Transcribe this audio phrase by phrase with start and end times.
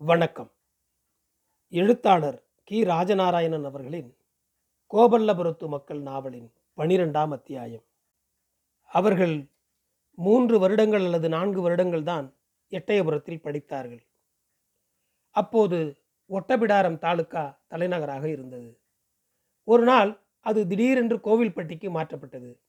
[0.00, 0.52] வணக்கம்.
[1.68, 2.84] எழுத்தாளர் கி.
[2.84, 4.16] ராஜநாராயணன் அவர்களின்
[4.92, 7.84] கோபல்லபுரத்து மக்கள் நாவலின் பனிரெண்டாம் அத்தியாயம்.
[8.84, 9.50] அவர்கள்
[10.10, 12.36] மூன்று வருடங்கள் அல்லது நான்கு வருடங்கள் தான்
[12.70, 14.06] எட்டயபுரத்தில் படித்தார்கள்.
[15.30, 18.80] அப்போது ஒட்டபிடாரம் தாலுக்கா தலைநகராக இருந்தது.
[19.64, 22.60] ஒரு நாள் அது திடீரென்று கோவில்பட்டிக்கு மாற்றப்பட்டது.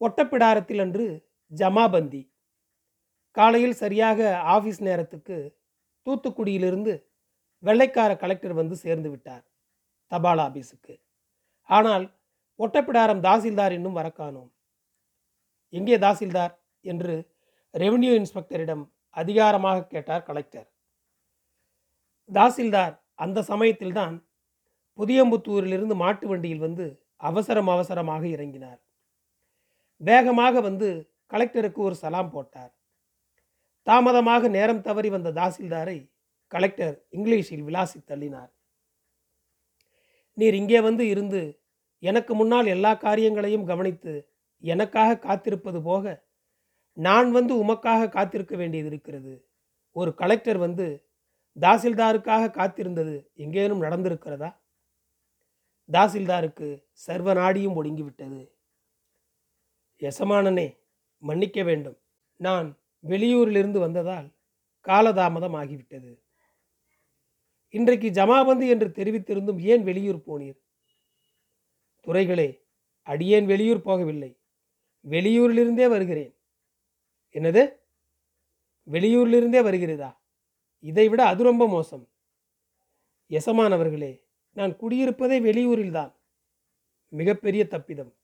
[0.00, 2.32] ஒட்டப்பிடாரத்தில் அன்று ஜமாபந்தி.
[3.30, 5.64] காலையில் சரியாக ஆஃபீஸ் நேரத்துக்கு
[6.06, 6.92] தூத்துக்குடியிலிருந்து
[7.62, 9.44] வெள்ளைக்கார கலெக்டர் வந்து சேர்ந்து விட்டார்
[10.12, 10.94] தபால் ஆபீஸுக்கு.
[11.68, 12.04] ஆனால்
[12.58, 14.50] ஒட்டப்பிடாரம் தாசில்தார் இன்னும் வர காணோம்.
[15.72, 16.54] எங்கே தாசில்தார்?
[16.84, 17.14] என்று
[17.74, 20.68] ரெவென்யூ இன்ஸ்பெக்டரிடம் அதிகாரமாக கேட்டார் கலெக்டர்
[22.30, 24.14] தாசில்தார் அந்த சமயத்தில்தான்
[24.98, 26.86] புதியம்புத்தூரிலிருந்து மாட்டு வண்டியில் வந்து
[27.16, 28.80] அவசரம் அவசரமாக இறங்கினார்.
[30.00, 30.88] வேகமாக வந்து
[31.32, 32.72] கலெக்டருக்கு ஒரு சலாம் போட்டார்.
[33.86, 35.98] தாமதமாக நேரம் தவறி வந்த தாசில்தாரை
[36.52, 38.50] கலெக்டர் இங்கிலீஷில் விளாசி தள்ளினார்.
[40.38, 41.60] நீர் இங்கே வந்து இருந்து
[42.02, 44.12] எனக்கு முன்னால் எல்லா காரியங்களையும் கவனித்து
[44.64, 46.24] எனக்காக காத்திருப்பது போக
[46.92, 49.32] நான் வந்து உமக்காக காத்திருக்க வேண்டியது இருக்கிறது.
[49.92, 50.86] ஒரு கலெக்டர் வந்து
[51.56, 54.50] தாசில்தாருக்காக காத்திருந்தது எங்கேனும் நடந்திருக்கிறதா?
[55.88, 58.40] தாசில்தாருக்கு சர்வ நாடியும் ஒடுங்கிவிட்டது.
[60.02, 60.66] எசமானனே
[61.22, 61.98] மன்னிக்க வேண்டும்.
[62.40, 62.68] நான்
[63.08, 64.34] வெளியூரிலிருந்து வந்ததால்
[64.84, 66.24] காலதாமதம் ஆகிவிட்டது.
[67.68, 70.60] இன்றைக்கு ஜமாபந்தி என்று தெரிவித்திருந்தும் ஏன் வெளியூர் போனீர்?
[72.06, 72.62] துறைகளே
[73.02, 74.38] அடியேன் வெளியூர் போகவில்லை.
[75.10, 76.36] வெளியூரிலிருந்தே வருகிறேன்.
[77.32, 77.72] என்னது?
[78.90, 80.22] வெளியூரிலிருந்தே வருகிறதா?
[80.80, 82.08] இதைவிட அது ரொம்ப மோசம்.
[83.28, 84.22] எசமானவர்களே
[84.52, 86.14] நான் குடியிருப்பதே வெளியூரில்தான்.
[87.08, 88.14] மிகப்பெரிய தப்பிதம்.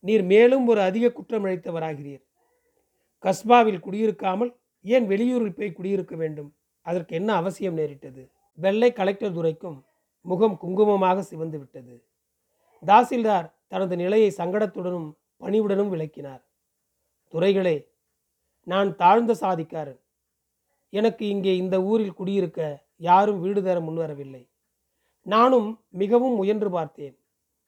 [0.00, 2.25] நீர் மேலும் ஒரு அதிக குற்றம் இழைத்தவராகிறீர்
[3.26, 4.52] கஸ்பாவில் குடியிருக்காமல்
[4.84, 6.50] ஏன் வெளியூரில் போய் குடியிருக்க வேண்டும்?
[6.86, 8.22] அதற்கு என்ன அவசியம் நேரிட்டது?
[8.58, 9.78] வெள்ளை கலெக்டர் துரைக்கும்
[10.24, 11.94] முகம் குங்குமமாக சிவந்து விட்டது.
[12.82, 15.08] தாசில்தார் தனது நிலையை சங்கடத்துடனும்
[15.44, 16.42] பணிவுடனும் விளக்கினார்.
[17.32, 17.76] துறைகளே
[18.62, 20.00] நான் தாழ்ந்த சாதிக்காரன்.
[20.92, 22.60] எனக்கு இங்கே இந்த ஊரில் குடியிருக்க
[23.08, 24.42] யாரும் வீடு தர முன்வரவில்லை.
[25.26, 25.68] நானும்
[26.02, 27.16] மிகவும் முயன்று பார்த்தேன்.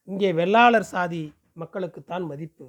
[0.09, 1.23] இங்கே வெள்ளாளர் சாதி
[1.61, 2.67] மக்களுக்குத்தான் மதிப்பு.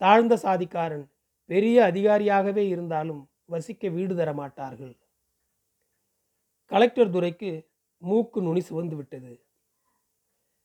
[0.00, 1.04] தாழ்ந்த சாதிக்காரன்
[1.50, 4.94] பெரிய அதிகாரியாகவே இருந்தாலும் வசிக்க வீடு தர மாட்டார்கள்.
[6.70, 7.50] கலெக்டர் துரைக்கு
[8.02, 9.32] மூக்கு நுனி சுவந்து விட்டது.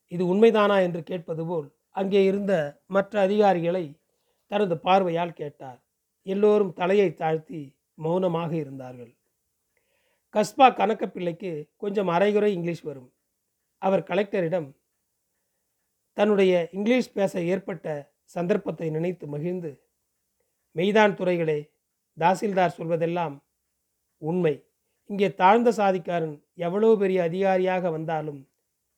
[0.08, 2.54] இது உண்மைதானா என்று கேட்பது போல் அங்கே இருந்த
[2.86, 3.86] மற்ற அதிகாரிகளை
[4.52, 5.80] தனது பார்வையால் கேட்டார்.
[6.26, 7.62] எல்லோரும் தலையை தாழ்த்தி
[7.94, 9.12] மௌனமாக இருந்தார்கள்.
[10.36, 13.10] கஸ்பா கணக்கப்பிள்ளைக்கு கொஞ்சம் அரைகுறை இங்கிலீஷ் வரும்.
[13.82, 14.70] அவர் கலெக்டரிடம்
[16.18, 17.88] தன்னுடைய இங்கிலீஷ் பேச ஏற்பட்ட
[18.36, 19.72] சந்தர்ப்பத்தை நினைத்து மகிழ்ந்து
[20.76, 21.60] மெய்தான் துறைகளே
[22.18, 23.36] தாசில்தார் சொல்வதெல்லாம்
[24.18, 24.64] உண்மை.
[25.06, 28.48] இங்கே தாழ்ந்த சாதிக்காரன் எவ்வளவு பெரிய அதிகாரியாக வந்தாலும்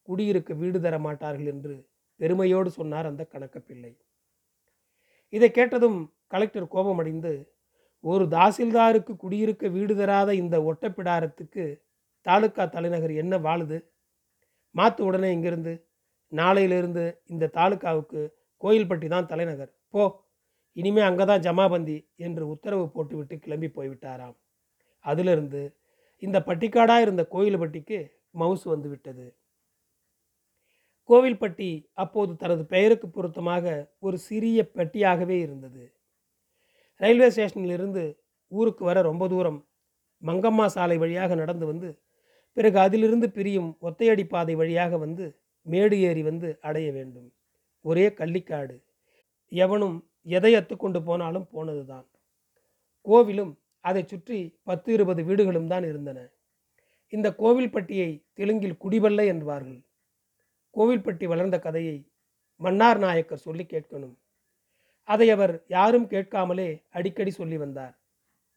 [0.01, 1.85] குடியிருக்க வீடு தர மாட்டார்கள் என்று
[2.19, 3.97] பெருமையோடு சொன்னார் அந்த கணக்கப்பிள்ளை.
[5.29, 7.33] இதை கேட்டதும் கலெக்டர் கோபமடைந்து
[7.99, 11.81] ஒரு தாசில்தாருக்கு குடியிருக்க வீடு தராத இந்த ஒட்டப்பிடாரத்துக்கு
[12.21, 13.77] தாலுக்கா தலைநகர் என்ன வாழுது?
[14.75, 15.73] மாத்து உடனே இங்கிருந்து
[16.31, 18.21] நாளையிலிருந்து இந்த தாலுக்காவுக்கு
[18.61, 19.71] கோயில்பட்டி தான் தலைநகர்.
[19.89, 20.22] போ.
[20.75, 24.35] இனிமே அங்கே தான் ஜமாபந்தி என்று உத்தரவு போட்டுவிட்டு கிளம்பி போய்விட்டாராம்.
[25.05, 25.61] அதிலிருந்து
[26.19, 27.97] இந்த பட்டிக்காடாக இருந்த கோயில்பட்டிக்கு
[28.39, 29.25] மவுசு வந்து விட்டது.
[31.09, 33.65] கோவில்பட்டி அப்போது தனது பெயருக்கு பொருத்தமாக
[33.99, 35.83] ஒரு சிறிய பெட்டியாகவே இருந்தது.
[37.01, 38.03] ரயில்வே ஸ்டேஷனிலிருந்து
[38.51, 39.59] ஊருக்கு வர ரொம்ப தூரம்
[40.23, 41.89] மங்கம்மா சாலை வழியாக நடந்து வந்து
[42.53, 45.25] பிறகு அதிலிருந்து பிரியும் ஒத்தையடி பாதை வழியாக வந்து
[45.65, 47.29] மேடு ஏறி வந்து அடைய வேண்டும்.
[47.85, 48.75] ஒரே கள்ளிக்காடு.
[49.51, 52.07] எவனும் எதை அத்துக்கொண்டு போனாலும் போனதுதான்.
[53.05, 56.29] கோவிலும் அதை சுற்றி பத்து இருபது வீடுகளும் தான் இருந்தன.
[57.09, 59.85] இந்த கோவில்பட்டியை தெலுங்கில் குடிவல்ல என்பார்கள்.
[60.75, 62.11] கோவில்பட்டி வளர்ந்த கதையை
[62.55, 64.15] மன்னார் நாயக்கர் சொல்லி கேட்கணும்.
[65.03, 67.99] அதை அவர் யாரும் கேட்காமலே அடிக்கடி சொல்லி வந்தார்.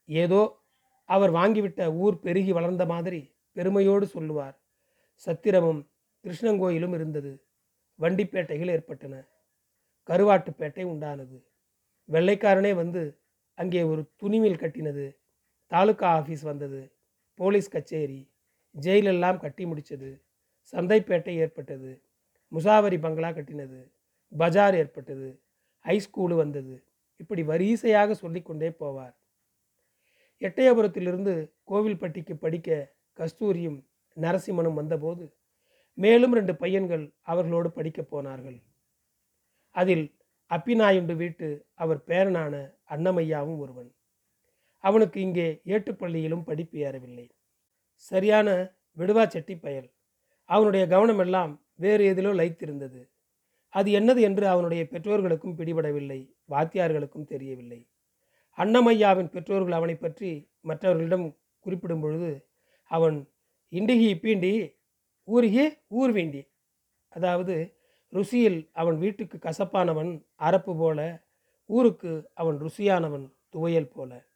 [0.04, 0.64] ஏதோ
[1.04, 4.60] அவர் வாங்கிவிட்ட ஊர் பெருகி வளர்ந்த மாதிரி பெருமையோடு சொல்லுவார்.
[5.14, 5.90] சத்திரமும்
[6.24, 7.44] கிருஷ்ணங்கோயிலும் இருந்தது.
[8.00, 9.28] வண்டிப்பேட்டைகள் ஏற்பட்டன.
[10.08, 11.46] கருவாட்டுப்பேட்டை உண்டானது.
[12.10, 13.20] வெள்ளைக்காரனே வந்து
[13.54, 15.16] அங்கே ஒரு துணிமில் கட்டினது.
[15.66, 16.92] தாலுக்கா ஆஃபீஸ் வந்தது.
[17.34, 18.30] போலீஸ் கச்சேரி.
[18.80, 20.22] ஜெயிலெல்லாம் கட்டி முடித்தது
[20.72, 22.02] சந்தைப்பேட்டை ஏற்பட்டது.
[22.48, 23.92] முசாவரி பங்களா கட்டினது.
[24.28, 25.40] பஜார் ஏற்பட்டது.
[25.84, 26.84] ஹைஸ்கூலு வந்தது.
[27.16, 29.14] இப்படி வரிசையாக சொல்லிக்கொண்டே போவார்.
[30.40, 33.84] எட்டயபுரத்திலிருந்து கோவில்பட்டிக்கு படிக்க கஸ்தூரியும்
[34.20, 35.36] நரசிம்மனும் வந்தபோது
[35.94, 38.62] மேலும் ரெண்டு பையன்கள் அவர்களோடு படிக்கப் போனார்கள்.
[39.70, 40.15] அதில்
[40.50, 42.54] அப்பிநாயுண்டு வீட்டு அவர் பேரனான
[42.90, 43.90] அன்னமையாவும் ஒருவன்.
[44.80, 47.26] அவனுக்கு இங்கே ஏட்டுப்பள்ளியிலும் படிப்பு ஏறவில்லை.
[47.96, 48.48] சரியான
[48.98, 49.88] விடுவா செட்டி பயல்.
[50.44, 53.00] அவனுடைய கவனமெல்லாம் வேறு எதிலோ லைத்திருந்தது.
[53.68, 56.20] அது என்னது என்று அவனுடைய பெற்றோர்களுக்கும் பிடிபடவில்லை.
[56.50, 57.80] வாத்தியார்களுக்கும் தெரியவில்லை.
[58.58, 61.26] அன்னமையாவின் பெற்றோர்கள் அவனை பற்றி மற்றவர்களிடம்
[61.64, 62.30] குறிப்பிடும் பொழுது
[62.90, 63.16] அவன்
[63.72, 64.52] இண்டிகி பீண்டி
[65.28, 66.42] ஊருகி ஊர் வேண்டி.
[67.08, 67.54] அதாவது
[68.12, 71.24] ருசியில் அவன் வீட்டுக்கு கசப்பானவன் அரப்பு போல
[71.66, 74.26] ஊருக்கு அவன் ருசியானவன் துவையல் போல.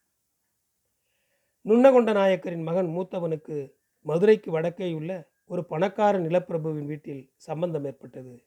[1.64, 8.44] நுண்ணகொண்ட நாயக்கரின் மகன் மூத்தவனுக்கு மதுரைக்கு வடக்கேயுள்ள ஒரு பணக்கார நிலப்பிரபுவின் வீட்டில் சம்பந்தம் ஏற்பட்டது.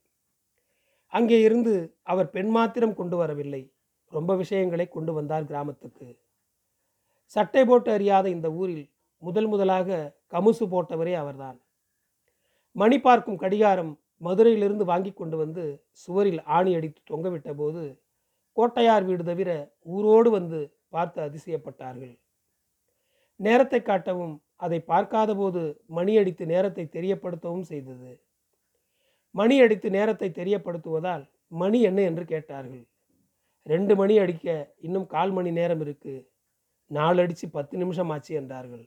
[1.08, 3.74] அங்கே இருந்து அவர் பெண் மாத்திரம் கொண்டு வரவில்லை.
[4.08, 6.20] ரொம்ப விஷயங்களை கொண்டு வந்தார் கிராமத்துக்கு.
[7.26, 11.62] சட்டை போட்டு அறியாத இந்த ஊரில் முதல் முதலாக கமுசு போட்டவரே அவர்தான்.
[12.72, 15.64] மணி பார்க்கும் கடிகாரம் மதுரையிலிருந்து வாங்கி கொண்டு வந்து
[16.04, 17.84] சுவரில் ஆணி அடித்து தொங்கவிட்ட போது
[18.58, 19.52] கோட்டையார் வீடு தவிர
[19.96, 20.60] ஊரோடு வந்து
[20.96, 22.14] பார்த்து அதிசயப்பட்டார்கள்.
[23.40, 24.36] நேரத்தை காட்டவும்
[24.66, 25.62] அதை பார்க்காத போது
[25.98, 28.12] மணி அடித்து நேரத்தை தெரியப்படுத்தவும் செய்தது.
[29.36, 31.24] மணி அடித்து நேரத்தை தெரியப்படுத்துவதால்
[31.62, 32.84] மணி என்ன என்று கேட்டார்கள்.
[33.66, 34.48] ரெண்டு மணி அடிக்க
[34.86, 36.16] இன்னும் கால் மணி நேரம் இருக்கு.
[36.92, 38.86] நாலு அடித்து பத்து நிமிஷம் ஆச்சு என்றார்கள்.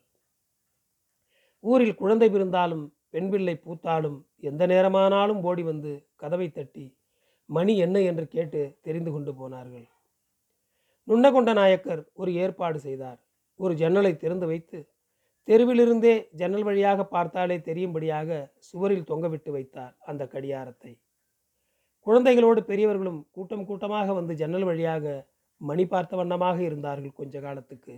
[1.65, 6.87] ஊரில் குழந்தை பிறந்தாலும் பெண் பிள்ளை பூத்தாலும் எந்த நேரமானாலும் ஓடி வந்து கதவை தட்டி
[7.49, 7.97] மணி என்ன?
[8.00, 9.87] என்று கேட்டு தெரிந்து கொண்டு போனார்கள்.
[11.08, 13.19] நுண்ணகொண்ட நாயக்கர் ஒரு ஏற்பாடு செய்தார்.
[13.61, 14.79] ஒரு ஜன்னலை திறந்து வைத்து
[15.49, 20.93] தெருவிலிருந்தே ஜன்னல் வழியாக பார்த்தாலே தெரியும்படியாக சுவரில் தொங்கவிட்டு வைத்தார் அந்த கடியாரத்தை
[22.06, 25.05] குழந்தைகளோடு பெரியவர்களும் கூட்டம் கூட்டமாக வந்து ஜன்னல் வழியாக
[25.61, 27.94] மணி பார்த்த வண்ணமாக இருந்தார்கள் கொஞ்ச காலத்துக்கு.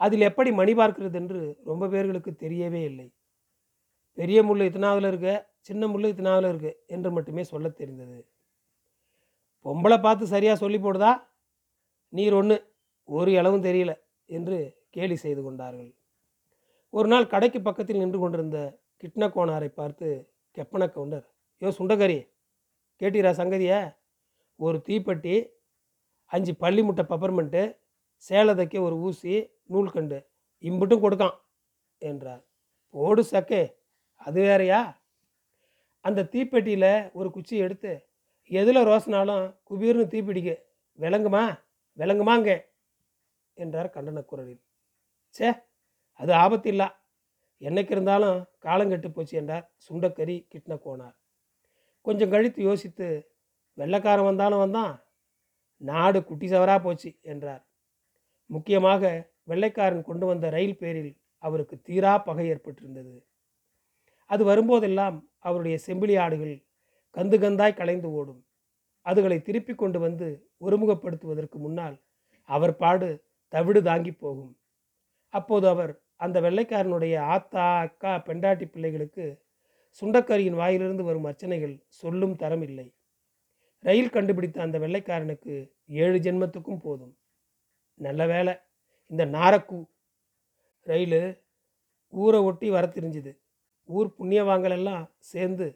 [0.00, 3.08] அதில் எப்படி மணி பார்க்கிறது என்று ரொம்ப பேர்களுக்கு தெரியவே இல்லை.
[4.18, 5.30] பெரிய முள் இத்தனாவில் இருக்க
[5.68, 8.18] சின்ன முள் இத்தனாவில் இருக்கு என்று மட்டுமே சொல்ல தெரிந்தது.
[9.64, 11.12] பொம்பளை பார்த்து சரியாக சொல்லி போடுதா?
[12.12, 12.56] நீர் ஒன்று
[13.08, 13.92] ஒரு இளவும் தெரியல
[14.28, 14.58] என்று
[14.94, 15.90] கேலி செய்து கொண்டார்கள்.
[16.94, 18.58] ஒரு நாள் கடைக்கு பக்கத்தில் நின்று கொண்டிருந்த
[19.02, 20.08] கிட்ன கோணாரை பார்த்து
[20.56, 21.26] கெப்பன கவுண்டர்
[21.62, 22.18] யோ சுண்டகரி
[23.00, 23.72] கேட்டீரா சங்கதிய?
[24.60, 25.34] ஒரு தீப்பெட்டி
[26.32, 27.62] அஞ்சு பள்ளி முட்டை பப்பர்மெண்ட்டு
[28.24, 29.34] சேலதைக்கு ஒரு ஊசி
[29.72, 30.18] நூல்கண்டு
[30.64, 31.36] இம்புட்டும் கொடுக்கான்
[32.02, 32.42] என்றார்.
[32.94, 33.60] போடு சக்கே
[34.16, 34.96] அது வேறயா?
[36.00, 38.08] அந்த தீப்பெட்டியில் ஒரு குச்சி எடுத்து
[38.42, 40.58] எதில் ரோசினாலும் குபீர்னு தீப்பிடிக்க.
[40.98, 41.60] விளங்குமா?
[41.96, 42.62] விளங்குமாங்க.
[43.54, 44.62] என்றார் கண்டன குரலில்.
[45.28, 45.52] சே
[46.12, 46.86] அது ஆபத்து இல்லை
[47.60, 51.16] என்னைக்கு இருந்தாலும் காலங்கெட்டு போச்சு என்றார் சுண்டக்கறி கிட்ன கோனார்.
[52.00, 53.30] கொஞ்சம் கழித்து யோசித்து
[53.74, 55.04] வெள்ளைக்காரன் வந்தாலும் வந்தான்.
[55.76, 57.66] நாடு குட்டி சவராக போச்சு என்றார்.
[58.46, 63.26] முக்கியமாக வெள்ளைக்காரன் கொண்டு வந்த ரயில் பேரில் அவருக்கு தீரா பகை ஏற்பட்டிருந்தது.
[64.30, 66.54] அது வரும்போதெல்லாம் அவருடைய செம்பிலி ஆடுகள்
[67.16, 68.40] கந்து கந்தாய் கலைந்து ஓடும்.
[69.06, 70.28] அதுகளை திருப்பி கொண்டு வந்து
[70.66, 71.96] ஒருமுகப்படுத்துவதற்கு முன்னால்
[72.48, 73.08] அவர் பாடு
[73.48, 74.52] தவிடு தாங்கி போகும்.
[75.34, 75.92] அப்போது அவர்
[76.24, 79.24] அந்த வெள்ளைக்காரனுடைய ஆத்தா அக்கா பெண்டாட்டி பிள்ளைகளுக்கு
[80.02, 82.86] சுண்டக்கரியின் வாயிலிருந்து வரும் அர்ச்சனைகள் சொல்லும் தரம் இல்லை
[83.84, 85.54] ரயில் கண்டுபிடித்த அந்த வெள்ளைக்காரனுக்கு
[86.02, 87.14] ஏழு ஜென்மத்துக்கும் போதும்.
[88.00, 88.54] நல்ல வேலை
[89.10, 89.78] இந்த நாரக்கூ
[90.90, 91.20] ரயில்
[92.12, 93.32] ஊரை ஒட்டி வர தெரிஞ்சுது.
[93.88, 95.66] ஊர் புண்ணியவாங்கலெல்லாம் சேர்ந்து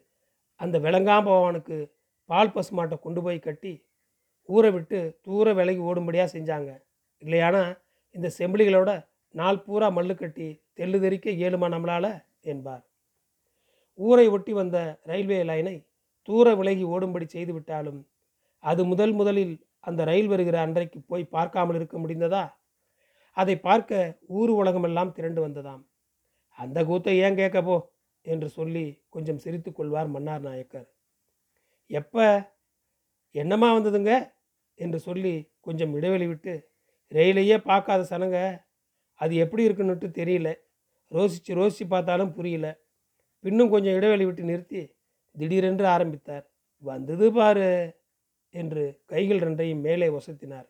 [0.59, 1.77] அந்த விளங்காம்பவனுக்கு
[2.29, 3.73] பால் பசுமாட்டை கொண்டு போய் கட்டி
[4.49, 6.71] ஊரை விட்டு தூர விலகி ஓடும்படியாக செஞ்சாங்க.
[7.21, 7.63] இல்லையானா
[8.15, 8.91] இந்த செம்பிளிகளோட
[9.35, 12.11] நாள் பூரா மல்லு கட்டி தெள்ளு தெறிக்க இயலுமா நம்மளால்?
[12.41, 12.83] என்பார்.
[13.99, 15.75] ஊரை ஒட்டி வந்த ரயில்வே லைனை
[16.27, 17.99] தூர விலகி ஓடும்படி செய்து விட்டாலும்
[18.63, 22.43] அது முதல் முதலில் அந்த ரயில் வருகிற அன்றைக்கு போய் பார்க்காமல் இருக்க முடிந்ததா?
[23.37, 25.83] அதை பார்க்க ஊர் உலகமெல்லாம் திரண்டு வந்ததாம்.
[26.57, 27.77] அந்த கூத்தை ஏன் கேட்கப்போ
[28.21, 30.93] என்று சொல்லி கொஞ்சம் சிரித்து கொள்வார் மன்னார் நாயக்கர்.
[31.87, 32.55] எப்போ?
[33.31, 34.33] என்னம்மா வந்ததுங்க?
[34.75, 36.69] என்று சொல்லி கொஞ்சம் இடைவெளி விட்டு
[37.11, 38.61] ரயிலையே பார்க்காத சனங்க
[39.13, 40.55] அது எப்படி இருக்குன்னுட்டு தெரியல.
[41.11, 42.79] ரோசித்து ரோசித்து பார்த்தாலும் புரியல.
[43.39, 44.95] பின்னும் கொஞ்சம் இடைவெளி விட்டு நிறுத்தி
[45.31, 46.51] திடீரென்று ஆரம்பித்தார்.
[46.77, 47.95] வந்தது பாரு
[48.49, 50.67] என்று கைகள் ரெண்டையும் மேலே வசத்தினார்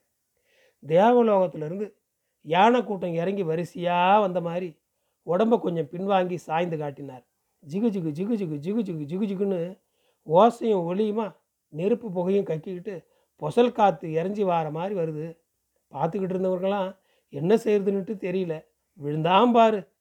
[0.87, 1.93] தேவலோகத்திலிருந்து
[2.41, 4.79] யானை கூட்டம் இறங்கி வரிசையாக வந்த மாதிரி
[5.27, 7.25] உடம்ப கொஞ்சம் பின்வாங்கி சாய்ந்து காட்டினார்.
[7.63, 9.79] ஜிகு ஜிகு ஜிகு ஜிகு ஜிகு ஜிகு ஜிகு ஜிகுன்னு
[10.27, 11.35] ஓசையும் ஒளியுமா
[11.69, 15.37] நெருப்பு புகையும் கக்கிக்கிட்டு பொசல் காற்று இறஞ்சி வார மாதிரி வருது.
[15.91, 16.97] பார்த்துக்கிட்டு இருந்தவர்களாம்
[17.29, 18.65] என்ன செய்யறதுன்னுட்டு தெரியல.
[18.99, 19.91] விழுந்தாம் பாரு.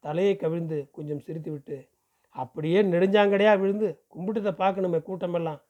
[0.00, 1.88] தலையை கவிழ்ந்து கொஞ்சம் சிரித்து விட்டு
[2.28, 5.60] அப்படியே நெடுஞ்சாங்கடையாக விழுந்து கும்பிட்டதை பார்க்கணுமே கூட்டமெல்லாம்.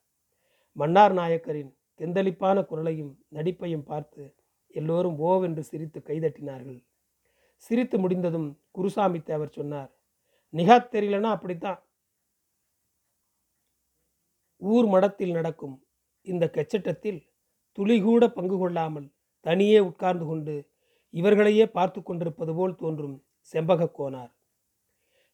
[0.73, 4.35] மன்னார் நாயக்கரின் தெந்தளிப்பான குரலையும் நடிப்பையும் பார்த்து
[4.69, 6.85] எல்லோரும் ஓவென்று சிரித்து கைதட்டினார்கள்.
[7.57, 9.94] சிரித்து முடிந்ததும் குருசாமி தேவர் சொன்னார்
[10.55, 11.81] நிகா தெரியலனா அப்படித்தான்.
[14.63, 15.77] ஊர் மடத்தில் நடக்கும்
[16.23, 17.21] இந்த கச்சட்டத்தில்
[17.79, 19.09] துளிகூட பங்கு கொள்ளாமல்
[19.41, 20.55] தனியே உட்கார்ந்து கொண்டு
[21.11, 23.17] இவர்களையே பார்த்து கொண்டிருப்பது போல் தோன்றும்
[23.53, 24.33] செம்பக கோனார்.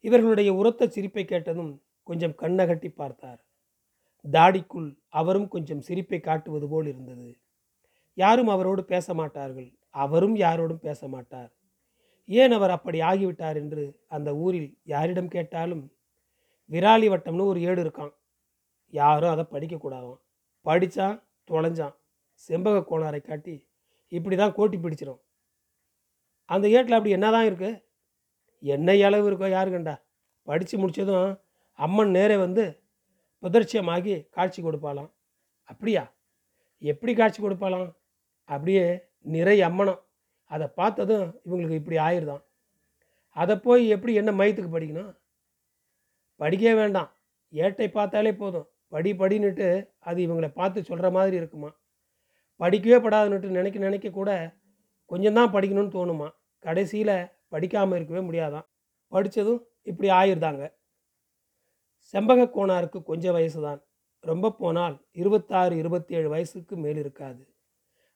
[0.01, 3.41] இவர்களுடைய உரத்த சிரிப்பை கேட்டதும் கொஞ்சம் கண்ணகட்டி பார்த்தார்.
[4.25, 7.41] தாடிக்குள் அவரும் கொஞ்சம் சிரிப்பை காட்டுவது போல் இருந்தது.
[8.15, 9.79] யாரும் அவரோடு பேச மாட்டார்கள்.
[9.89, 11.53] அவரும் யாரோடும் பேச மாட்டார்.
[12.31, 13.85] ஏன் அவர் அப்படி ஆகிவிட்டார் என்று
[14.17, 15.85] அந்த ஊரில் யாரிடம் கேட்டாலும்
[16.71, 18.13] விராலி வட்டம்னு ஒரு ஏடு இருக்கான்.
[18.93, 20.21] யாரும் அதை படிக்கக்கூடாதாம்
[20.67, 21.17] படித்தான்
[21.51, 21.95] தொலைஞ்சான்.
[22.49, 23.55] செம்பக கோணாரை காட்டி
[24.13, 25.21] இப்படி தான் கோட்டி பிடிச்சிரும்.
[26.55, 27.81] அந்த ஏட்டில் அப்படி என்ன தான் இருக்குது
[28.63, 29.95] என்ன அளவு இருக்கோ யாரு கண்டா?
[30.49, 31.31] படித்து முடித்ததும்
[31.79, 32.65] அம்மன் நேரே வந்து
[33.43, 35.11] புதர்ச்சியமாகி காட்சி கொடுப்பாளாம்.
[35.69, 36.03] அப்படியா?
[36.83, 37.89] எப்படி காட்சி கொடுப்பாளாம்?
[38.49, 38.85] அப்படியே
[39.35, 40.01] நிறை அம்மனம்
[40.51, 42.45] அதை பார்த்ததும் இவங்களுக்கு இப்படி ஆயிடுதான்
[43.37, 45.17] அதை போய் எப்படி என்ன மயத்துக்கு படிக்கணும்?
[46.41, 47.11] படிக்கவே வேண்டாம்.
[47.53, 48.69] ஏட்டை பார்த்தாலே போதும்.
[48.89, 51.71] படி படின்னுட்டு அது இவங்களை பார்த்து சொல்கிற மாதிரி இருக்குமா?
[52.61, 54.31] படிக்கவே படாதுன்னுட்டு நினைக்க நினைக்க கூட
[55.05, 56.29] கொஞ்சம் தான் படிக்கணும்னு தோணுமா?
[56.59, 58.67] கடைசியில் படிக்காமல் இருக்கவே முடியாதான்.
[59.13, 60.65] படித்ததும் இப்படி ஆயிருந்தாங்க
[62.15, 63.81] செம்பக கோணாருக்கு கொஞ்சம் வயசு தான்
[64.25, 67.43] ரொம்ப போனால் இருபத்தாறு இருபத்தி ஏழு வயசுக்கு மேல் இருக்காது.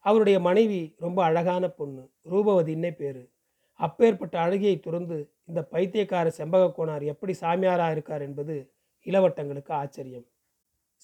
[0.04, 3.23] அவருடைய மனைவி ரொம்ப அழகான பொண்ணு ரூபவதின்னே பேர்.
[3.80, 8.54] அப்பேற்பட்ட அழகியை துறந்து இந்த பைத்தியக்கார செம்பக கோணார் எப்படி சாமியாராக இருக்கார் என்பது
[9.06, 10.26] இளவட்டங்களுக்கு ஆச்சரியம்.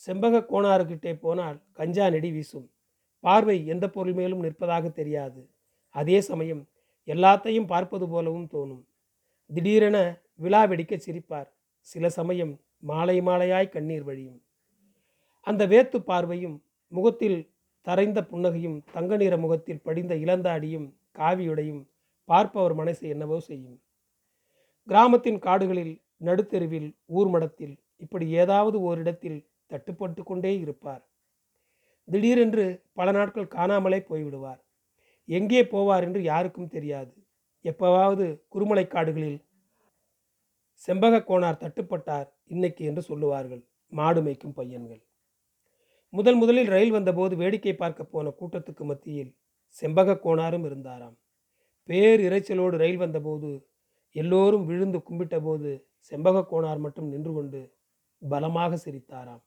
[0.06, 2.68] செம்பகக்கோணாருக்கிட்டே போனால் கஞ்சா நெடி வீசும்.
[3.24, 5.40] பார்வை எந்த பொருள் மேலும் நிற்பதாக தெரியாது.
[5.94, 6.62] அதே சமயம்
[7.06, 8.82] எல்லாத்தையும் பார்ப்பது போலவும் தோணும்.
[9.50, 9.98] திடீரென
[10.34, 11.48] விழா வெடிக்க சிரிப்பார்.
[11.86, 14.40] சில சமயம் மாலை மாலையாய் கண்ணீர் வழியும்.
[15.46, 16.56] அந்த வேத்து பார்வையும்
[16.92, 17.38] முகத்தில்
[17.86, 21.82] தரைந்த புன்னகையும் தங்க நிற முகத்தில் படிந்த இளந்தாடியும் காவியுடையும்
[22.28, 23.78] பார்ப்பவர் மனசை என்னவோ செய்யும்.
[24.88, 25.94] கிராமத்தின் காடுகளில்
[26.24, 31.02] நடுத்தெருவில் ஊர்மடத்தில் இப்படி ஏதாவது ஓரிடத்தில் தட்டுப்பட்டு கொண்டே இருப்பார்.
[32.08, 34.60] திடீரென்று பல நாட்கள் காணாமலே போய்விடுவார்.
[35.28, 37.12] எங்கே போவார் என்று யாருக்கும் தெரியாது.
[37.64, 39.40] எப்பவாவது குருமலை காடுகளில்
[40.88, 45.02] செம்பக கோணார் தட்டுப்பட்டார் இன்னைக்கு என்று சொல்லுவார்கள் மாடு மேய்க்கும் பையன்கள்.
[46.12, 49.36] முதல் முதலில் ரயில் வந்தபோது வேடிக்கை பார்க்க போன கூட்டத்துக்கு மத்தியில்
[49.82, 51.16] செம்பக கோணாரும் இருந்தாராம்.
[51.84, 53.50] பேர் இறைச்சலோடு ரயில் வந்தபோது
[54.10, 57.60] எல்லோரும் விழுந்து கும்பிட்ட போது செம்பக கோணார் மட்டும் நின்று கொண்டு
[58.22, 59.42] பலமாக சிரித்தாராம்.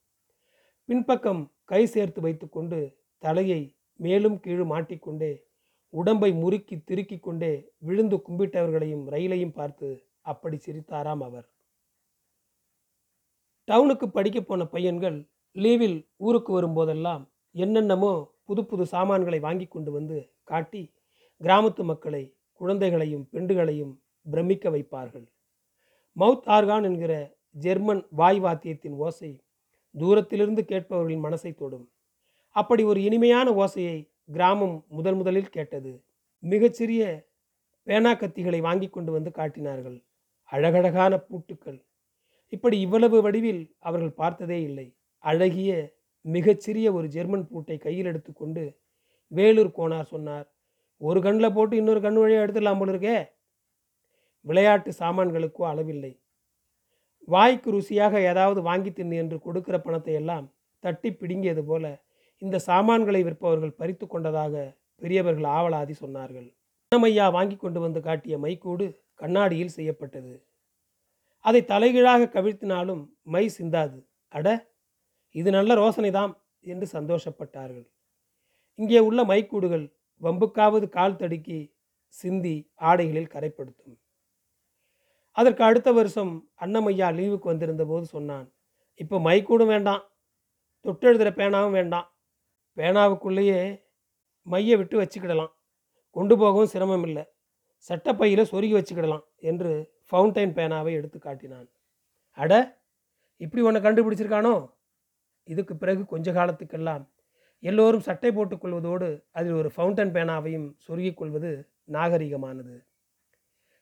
[0.85, 5.45] பின்பக்கம் கை சேர்த்து வைத்துக்கொண்டு தலையை மேலும் கீழும் மாட்டிக்கொண்டே
[5.89, 9.89] உடம்பை முறுக்கி திருக்கி கொண்டே விழுந்து கும்பிட்டவர்களையும் ரயிலையும் பார்த்து
[10.21, 11.47] அப்படி சிரித்தாராம் அவர்.
[13.67, 15.17] டவுனுக்கு படிக்க போன பையன்கள்
[15.55, 20.93] லீவில் ஊருக்கு வரும்போதெல்லாம் என்னென்னமோ புது புது சாமான்களை வாங்கி கொண்டு வந்து காட்டி
[21.41, 23.93] கிராமத்து மக்களை குழந்தைகளையும் பெண்டுகளையும்
[24.31, 25.25] பிரமிக்க வைப்பார்கள்.
[26.19, 29.43] மவுத் ஆர்கான் என்கிற ஜெர்மன் வாய் வாத்தியத்தின் ஓசை
[29.91, 31.91] தூரத்திலிருந்து கேட்பவர்களின் மனசை தொடும்.
[32.49, 36.03] அப்படி ஒரு இனிமையான ஓசையை கிராமம் முதல் முதலில் கேட்டது.
[36.39, 37.29] மிகச்சிறிய
[37.83, 40.03] பேனா கத்திகளை வாங்கி கொண்டு வந்து காட்டினார்கள்.
[40.43, 41.85] அழகழகான பூட்டுக்கள்.
[42.49, 44.95] இப்படி இவ்வளவு வடிவில் அவர்கள் பார்த்ததே இல்லை.
[45.23, 45.71] அழகிய
[46.25, 48.63] மிகச்சிறிய ஒரு ஜெர்மன் பூட்டை கையில் எடுத்துக்கொண்டு
[49.31, 50.47] வேலூர் கோனார் சொன்னார்
[51.01, 53.17] ஒரு கண்ணில் போட்டு இன்னொரு கண் வழியாக எடுத்துடலாம் போல இருக்கே.
[54.45, 56.19] விளையாட்டு சாமான்களுக்கோ அளவில்லை.
[57.27, 62.01] வாய்க்கு ருசியாக ஏதாவது வாங்கி தின்னு என்று கொடுக்கிற பணத்தை எல்லாம் தட்டி பிடுங்கியது போல
[62.41, 64.53] இந்த சாமான்களை விற்பவர்கள் பறித்து கொண்டதாக
[65.01, 66.47] பெரியவர்கள் ஆவலாதி சொன்னார்கள்.
[66.91, 70.33] அண்ணமையா வாங்கி கொண்டு வந்து காட்டிய மைக்கூடு கண்ணாடியில் செய்யப்பட்டது.
[71.45, 73.97] அதை தலைகீழாக கவிழ்த்தினாலும் மை சிந்தாது.
[74.31, 74.47] அட!
[75.35, 77.87] இது நல்ல ரோசனைதான் என்று சந்தோஷப்பட்டார்கள்.
[78.75, 79.85] இங்கே உள்ள மைக்கூடுகள்
[80.21, 81.73] வம்புக்காவது கால் தடுக்கி
[82.07, 83.97] சிந்தி ஆடைகளில் கரைப்படுத்தும்.
[85.31, 88.53] அதற்கு அடுத்த வருஷம் அன்னமையா லீவுக்கு வந்திருந்த போது சொன்னான்
[88.99, 90.03] இப்போ மைக்கூடும் வேண்டாம்
[90.85, 92.07] தொட்டெழுதுகிற பேனாவும் வேண்டாம்.
[92.77, 93.59] பேனாவுக்குள்ளேயே
[94.43, 95.53] மையை விட்டு வச்சுக்கிடலாம்.
[96.09, 97.23] கொண்டு போகவும் சிரமம் இல்லை.
[97.89, 99.71] சட்டப்பையில் சொருகி வச்சுக்கிடலாம் என்று
[100.11, 101.67] ஃபவுண்டைன் பேனாவை எடுத்து காட்டினான்.
[102.37, 102.81] அட
[103.37, 104.72] இப்படி ஒன்று கண்டுபிடிச்சிருக்கானோ?
[105.43, 107.09] இதுக்கு பிறகு கொஞ்ச காலத்துக்கெல்லாம்
[107.59, 112.85] எல்லோரும் சட்டை போட்டுக்கொள்வதோடு அதில் ஒரு ஃபவுண்டன் பேனாவையும் சொருகிக் கொள்வது நாகரிகமானது.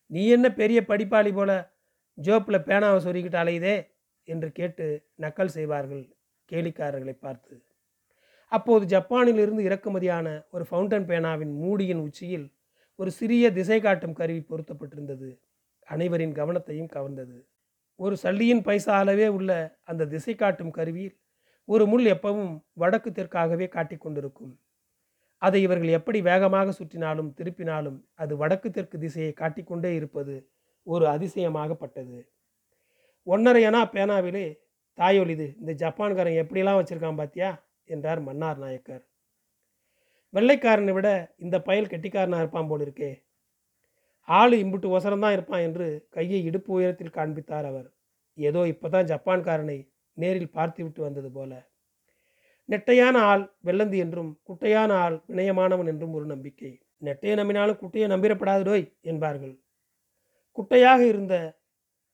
[0.05, 1.73] நீ என்ன பெரிய படிப்பாளி போல
[2.21, 3.89] ஜோப்பில் பேனாவை சொருகிட்டு அலையுதே?
[4.23, 6.15] என்று கேட்டு நக்கல் செய்வார்கள்
[6.51, 7.63] கேலிக்காரர்களை பார்த்து.
[8.47, 12.53] அப்போது ஜப்பானிலிருந்து இறக்குமதியான ஒரு ஃபவுண்டன் பேனாவின் மூடியின் உச்சியில்
[12.95, 15.39] ஒரு சிறிய திசை காட்டும் கருவி பொருத்தப்பட்டிருந்தது.
[15.81, 17.47] அனைவரின் கவனத்தையும் கவர்ந்தது.
[17.95, 21.19] ஒரு சல்லியின் பைசா அளவே உள்ள அந்த திசை காட்டும் கருவியில்
[21.65, 24.53] ஒரு முள் எப்பவும் வடக்கு தெற்காகவே காட்டிக்கொண்டிருக்கும்
[25.37, 30.49] அதை இவர்கள் எப்படி வேகமாக சுற்றினாலும் திருப்பினாலும் அது வடக்கு தெற்கு திசையை காட்டிக்கொண்டே இருப்பது
[30.83, 32.27] ஒரு அதிசயமாகப்பட்டது
[33.23, 34.59] ஒன்றரை அணா பேனாவிலே
[34.93, 37.63] தாயொலிது இந்த ஜப்பான்காரன் எப்படிலாம் வச்சுருக்கான் பாத்தியா?
[37.85, 39.03] என்றார் மன்னார் நாயக்கர்.
[40.33, 43.23] வெள்ளைக்காரனை விட இந்த பயல் கெட்டிக்காரனாக இருப்பான் போல் இருக்கே
[44.27, 47.93] ஆள் இம்புட்டு ஒசரம்தான் இருப்பான் என்று கையை இடுப்பு உயரத்தில் காண்பித்தார் அவர்.
[48.33, 49.90] ஏதோ இப்போதான் ஜப்பான்காரனை
[50.21, 51.51] நேரில் பார்த்துவிட்டு வந்தது போல.
[52.69, 56.71] நெட்டையான ஆள் வெள்ளந்தி என்றும் குட்டையான ஆள் வினயமானவன் என்றும் ஒரு நம்பிக்கை.
[56.97, 59.55] நெட்டையை நம்பினாலும் குட்டையை நம்பிடப்படாதடோய் என்பார்கள்.
[60.57, 61.35] குட்டையாக இருந்த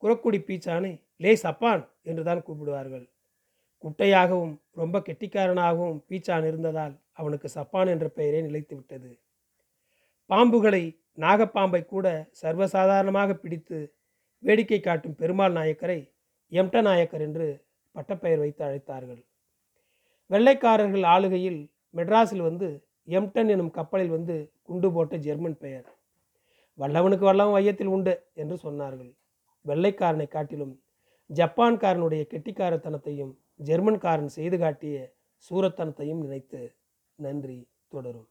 [0.03, 3.05] குரக்குடி பீச்சானை லே சப்பான் என்று தான் கூப்பிடுவார்கள்.
[3.83, 9.11] குட்டையாகவும் ரொம்ப கெட்டிக்காரனாகவும் பீச்சான் இருந்ததால் அவனுக்கு சப்பான் என்ற பெயரே நிலைத்து விட்டது.
[10.29, 10.83] பாம்புகளை
[11.17, 12.07] நாகப்பாம்பை கூட
[12.41, 13.77] சர்வசாதாரணமாக பிடித்து
[14.43, 15.99] வேடிக்கை காட்டும் பெருமாள் நாயக்கரை
[16.51, 17.47] எம்ட நாயக்கர் என்று
[17.97, 19.21] பட்டப்பெயர் வைத்து அழைத்தார்கள்.
[20.29, 21.59] வெள்ளைக்காரர்கள் ஆளுகையில்
[21.95, 22.67] மெட்ராஸில் வந்து
[23.17, 24.35] எம்டன் எனும் கப்பலில் வந்து
[24.67, 25.87] குண்டு போட்ட ஜெர்மன் பெயர்.
[26.79, 29.11] வல்லவனுக்கு வல்லவன் வையத்தில் உண்டு என்று சொன்னார்கள்.
[29.65, 30.73] வெள்ளைக்காரனை காட்டிலும்
[31.29, 33.33] ஜப்பான்காரனுடைய கெட்டிக்காரத்தனத்தையும்
[33.65, 34.97] ஜெர்மன்காரன் செய்து காட்டிய
[35.47, 36.61] சூரத்தனத்தையும் நினைத்து
[37.19, 37.59] நன்றி
[37.93, 38.27] தொடரும்.